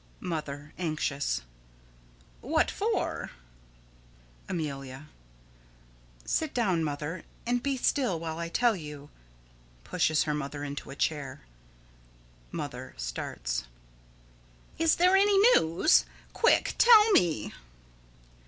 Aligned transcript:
Mother: 0.19 0.73
[Anxious.] 0.79 1.41
What 2.39 2.71
for? 2.71 3.29
Amelia: 4.49 5.09
Sit 6.25 6.55
down, 6.55 6.83
Mother, 6.83 7.23
and 7.45 7.61
be 7.61 7.77
still 7.77 8.19
while 8.19 8.39
I 8.39 8.49
tell 8.49 8.75
you 8.75 9.11
[Pushes 9.83 10.23
her 10.23 10.33
mother 10.33 10.63
into 10.63 10.89
a 10.89 10.95
chair.] 10.95 11.41
Mother: 12.51 12.95
[Starts.] 12.97 13.65
Is 14.79 14.95
there 14.95 15.15
any 15.15 15.37
news? 15.59 16.05
Quick! 16.33 16.73
Tell 16.79 17.11
me! 17.11 17.53